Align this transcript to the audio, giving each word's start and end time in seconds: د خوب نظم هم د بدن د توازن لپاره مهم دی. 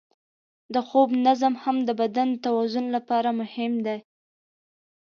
د 0.73 0.75
خوب 0.87 1.09
نظم 1.25 1.53
هم 1.63 1.77
د 1.87 1.89
بدن 2.01 2.27
د 2.35 2.41
توازن 2.45 2.85
لپاره 2.95 3.29
مهم 3.39 3.73
دی. 3.85 3.97